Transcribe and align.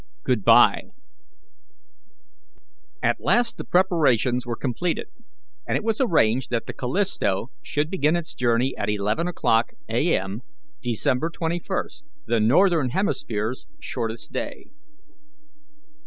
GOOD 0.23 0.43
BYE. 0.43 0.81
At 3.03 3.19
last 3.19 3.57
the 3.57 3.63
preparations 3.63 4.47
were 4.47 4.55
completed, 4.55 5.05
and 5.67 5.77
it 5.77 5.83
was 5.83 6.01
arranged 6.01 6.49
that 6.49 6.65
the 6.65 6.73
Callisto 6.73 7.51
should 7.61 7.91
begin 7.91 8.15
its 8.15 8.33
journey 8.33 8.75
at 8.77 8.89
eleven 8.89 9.27
o'clock 9.27 9.73
A. 9.89 10.17
M., 10.17 10.41
December 10.81 11.29
21st 11.29 12.05
the 12.25 12.39
northern 12.39 12.89
hemisphere's 12.89 13.67
shortest 13.79 14.31
day. 14.31 14.71